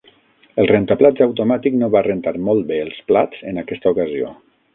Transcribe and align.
El 0.61 0.69
rentaplats 0.69 1.25
automàtic 1.25 1.77
no 1.83 1.89
va 1.97 2.03
rentar 2.07 2.33
molt 2.49 2.67
bé 2.73 2.81
els 2.87 2.99
plats 3.13 3.45
en 3.53 3.63
aquesta 3.65 3.95
ocasió. 3.97 4.35